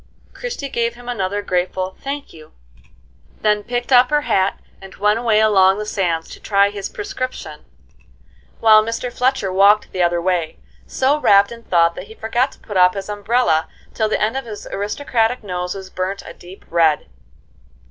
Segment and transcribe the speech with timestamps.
[0.33, 2.53] Christie gave him another grateful "Thank you,"
[3.41, 7.65] then picked up her hat and went away along the sands to try his prescription;
[8.59, 9.13] while Mr.
[9.13, 12.95] Fletcher walked the other way, so rapt in thought that he forgot to put up
[12.95, 17.05] his umbrella till the end of his aristocratic nose was burnt a deep red.